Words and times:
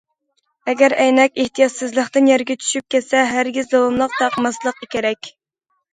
ئەگەر 0.71 0.95
ئەينەك 1.03 1.37
ئېھتىياتسىزلىقتىن 1.43 2.29
يەرگە 2.31 2.57
چۈشۈپ 2.63 2.87
كەتسە، 2.95 3.21
ھەرگىز 3.35 3.73
داۋاملىق 3.75 4.17
تاقىماسلىق 4.23 4.85
كېرەك. 4.97 5.35